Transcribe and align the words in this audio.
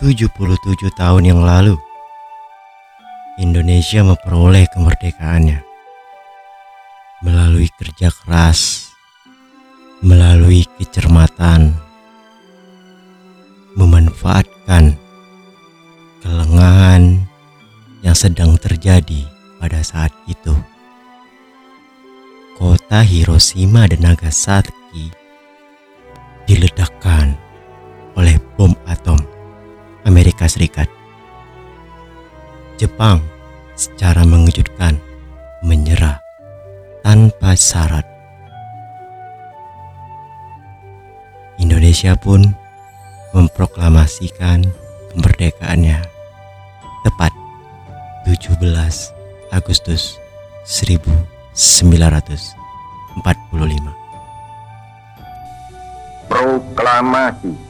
77 0.00 0.32
tahun 0.96 1.28
yang 1.28 1.44
lalu, 1.44 1.76
Indonesia 3.36 4.00
memperoleh 4.00 4.64
kemerdekaannya 4.72 5.60
melalui 7.20 7.68
kerja 7.76 8.08
keras, 8.08 8.88
melalui 10.00 10.64
kecermatan, 10.80 11.76
memanfaatkan 13.76 14.96
kelengahan 16.24 17.28
yang 18.00 18.16
sedang 18.16 18.56
terjadi 18.56 19.28
pada 19.60 19.84
saat 19.84 20.16
itu. 20.24 20.56
Kota 22.56 23.04
Hiroshima 23.04 23.84
dan 23.84 24.00
Nagasaki 24.00 25.12
diledakkan 26.48 27.36
oleh 28.16 28.40
bom 28.56 28.72
atom 28.88 29.29
Amerika 30.04 30.48
Serikat. 30.48 30.88
Jepang 32.80 33.20
secara 33.76 34.24
mengejutkan 34.24 34.96
menyerah 35.60 36.20
tanpa 37.04 37.52
syarat. 37.56 38.04
Indonesia 41.60 42.16
pun 42.16 42.56
memproklamasikan 43.36 44.64
kemerdekaannya 45.12 46.00
tepat 47.04 47.32
17 48.24 48.56
Agustus 49.52 50.16
1945. 50.64 52.56
Proklamasi 56.30 57.69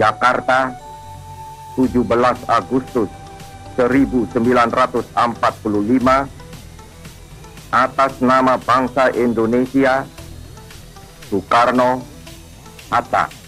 Jakarta, 0.00 0.72
17 1.76 2.48
Agustus 2.48 3.12
1945 4.32 5.12
atas 7.70 8.12
nama 8.24 8.56
bangsa 8.56 9.12
Indonesia 9.12 10.08
Soekarno 11.28 12.00
Hatta. 12.90 13.39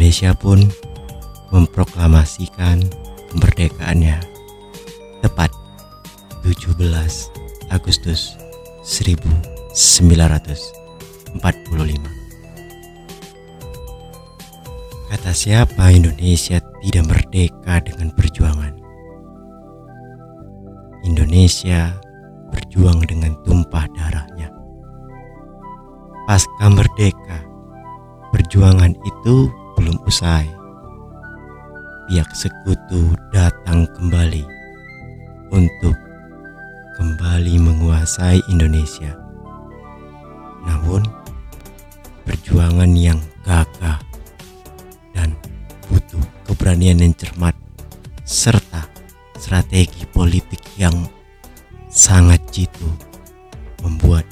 Indonesia 0.00 0.32
pun 0.32 0.64
memproklamasikan 1.52 2.80
kemerdekaannya 3.28 4.16
tepat 5.20 5.52
17 6.40 6.72
Agustus 7.68 8.32
1945. 8.80 11.36
Kata 15.12 15.32
siapa 15.36 15.92
Indonesia 15.92 16.64
tidak 16.80 17.04
merdeka 17.04 17.84
dengan 17.84 18.08
perjuangan? 18.16 18.72
Indonesia 21.04 21.92
berjuang 22.48 23.04
dengan 23.04 23.36
tumpah 23.44 23.84
darahnya. 23.92 24.48
Pasca 26.24 26.72
merdeka, 26.72 27.44
perjuangan 28.32 28.96
itu 29.04 29.59
belum 29.80 29.96
usai. 30.04 30.44
Pihak 32.12 32.28
sekutu 32.36 33.16
datang 33.32 33.88
kembali 33.96 34.44
untuk 35.48 35.96
kembali 37.00 37.56
menguasai 37.56 38.44
Indonesia. 38.52 39.16
Namun, 40.68 41.00
perjuangan 42.28 42.92
yang 42.92 43.16
gagah 43.40 43.96
dan 45.16 45.32
butuh 45.88 46.20
keberanian 46.44 47.00
yang 47.00 47.16
cermat 47.16 47.56
serta 48.28 48.84
strategi 49.40 50.04
politik 50.04 50.60
yang 50.76 51.08
sangat 51.88 52.44
jitu 52.52 52.84
membuat 53.80 54.28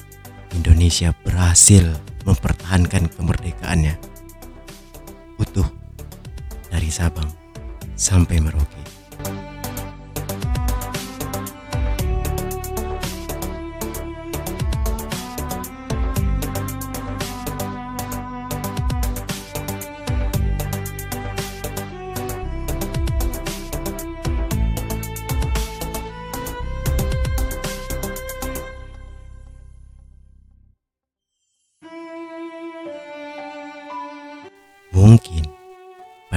Indonesia 0.53 1.17
berhasil 1.25 1.89
mempertahankan 2.29 3.09
kemerdekaannya 3.17 4.08
dari 6.89 6.97
Sabang 6.97 7.29
sampai 8.01 8.41
Merauke. 8.41 8.81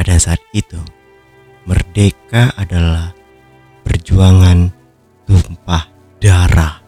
Pada 0.02 0.18
saat 0.18 0.42
itu 0.50 0.82
merdeka 1.70 2.50
adalah 2.58 3.14
perjuangan 3.86 4.74
tumpah 5.30 5.86
darah, 6.18 6.82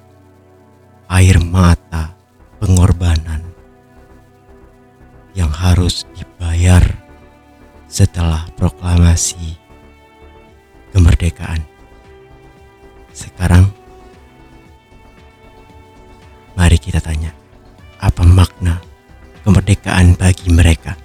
air 1.13 1.37
mata, 1.37 2.17
pengorbanan 2.57 3.45
yang 5.37 5.53
harus 5.53 6.09
dibayar 6.17 6.81
setelah 7.85 8.49
proklamasi 8.57 9.61
kemerdekaan. 10.89 11.61
Sekarang 13.13 13.69
mari 16.57 16.81
kita 16.81 16.97
tanya, 16.97 17.29
apa 18.01 18.25
makna 18.25 18.81
kemerdekaan 19.45 20.17
bagi 20.17 20.49
mereka? 20.49 20.97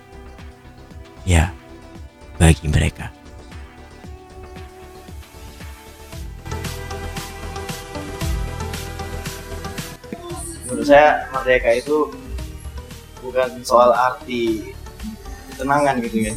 ya 1.28 1.52
bagi 2.38 2.66
mereka. 2.70 3.18
menurut 10.68 10.84
saya 10.84 11.26
merdeka 11.32 11.74
itu 11.74 12.12
bukan 13.24 13.64
soal 13.64 13.88
arti 13.88 14.76
ketenangan 15.50 15.96
gitu 16.04 16.28
ya 16.28 16.34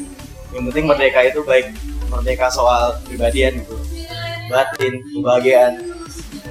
yang 0.55 0.63
penting 0.71 0.87
merdeka 0.87 1.19
itu 1.27 1.43
baik 1.43 1.67
merdeka 2.07 2.47
soal 2.47 2.95
pribadian 3.05 3.59
gitu 3.59 3.75
batin 4.47 5.03
kebahagiaan 5.13 5.91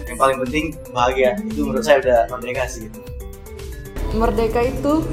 yang 0.06 0.18
paling 0.18 0.38
penting 0.46 0.64
bahagia 0.90 1.38
itu 1.46 1.60
menurut 1.62 1.82
saya 1.86 2.02
udah 2.02 2.18
merdeka 2.34 2.66
sih 2.66 2.90
gitu. 2.90 2.98
Merdeka 4.10 4.60
itu 4.66 5.06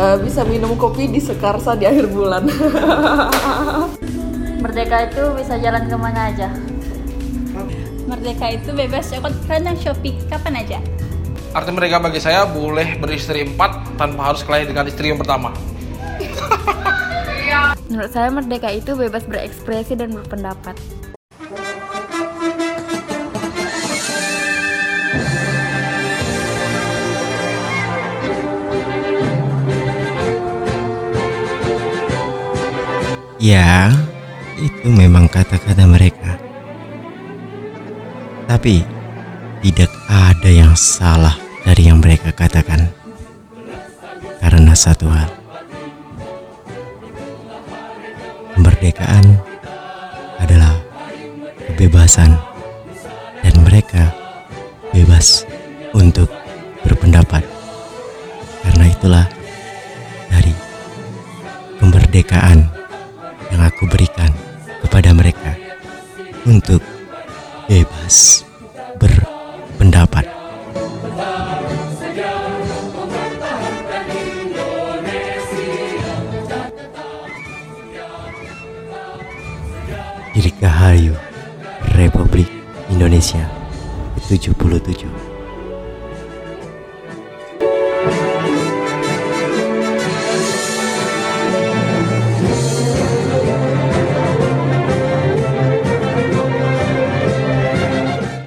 eh, 0.00 0.16
bisa 0.24 0.40
minum 0.48 0.72
kopi 0.80 1.04
di 1.04 1.20
Sekarsa 1.20 1.76
di 1.76 1.84
akhir 1.84 2.08
bulan. 2.08 2.48
merdeka 4.72 5.04
itu 5.04 5.22
bisa 5.36 5.60
jalan 5.60 5.84
ke 5.84 5.96
mana 6.00 6.32
aja? 6.32 6.48
Merdeka 8.08 8.56
itu 8.56 8.72
bebas 8.72 9.12
aku 9.12 9.28
kan 9.44 9.68
yang 9.68 9.76
shopping 9.76 10.16
kapan 10.32 10.64
aja? 10.64 10.80
Arti 11.52 11.76
mereka 11.76 12.00
bagi 12.00 12.16
saya 12.16 12.48
boleh 12.48 12.96
beristri 12.96 13.44
empat 13.44 14.00
tanpa 14.00 14.32
harus 14.32 14.40
kelahi 14.40 14.64
dengan 14.64 14.88
istri 14.88 15.12
yang 15.12 15.20
pertama. 15.20 15.52
Menurut 17.92 18.08
saya 18.16 18.32
merdeka 18.32 18.72
itu 18.72 18.96
bebas 18.96 19.28
berekspresi 19.28 19.92
dan 19.92 20.16
berpendapat. 20.16 20.72
Ya, 33.36 33.92
itu 34.62 34.86
memang 34.86 35.26
kata-kata 35.26 35.82
mereka. 35.90 36.38
Tapi 38.46 38.86
tidak 39.58 39.90
ada 40.06 40.50
yang 40.50 40.78
salah 40.78 41.34
dari 41.66 41.90
yang 41.90 41.98
mereka 41.98 42.30
katakan. 42.30 42.86
Karena 44.38 44.74
satu 44.74 45.10
hal. 45.10 45.30
Kemerdekaan 48.54 49.38
adalah 50.38 50.78
kebebasan 51.66 52.38
dan 53.42 53.54
mereka 53.66 54.14
bebas 54.94 55.42
untuk 55.94 56.30
berpendapat. 56.86 57.42
Karena 58.62 58.84
itulah 58.86 59.26
dari 60.30 60.54
kemerdekaan 61.82 62.81
untuk 66.46 66.82
bebas 67.70 68.42
berpendapat. 68.98 70.26
Dirgahayu 80.32 81.14
Republik 81.94 82.48
Indonesia 82.88 83.46
ke-77 84.16 85.31